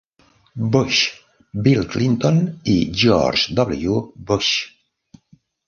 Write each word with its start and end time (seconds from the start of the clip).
Bush, 0.75 1.01
Bill 1.65 1.85
Clinton 1.85 2.41
i 2.63 2.89
George 3.03 3.53
W. 3.53 4.01
Bush. 4.15 4.53